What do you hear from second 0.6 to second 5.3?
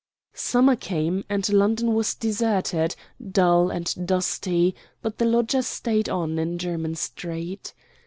came and London was deserted, dull, and dusty, but the